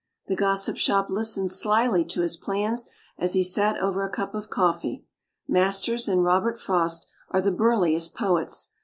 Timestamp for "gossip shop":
0.35-1.11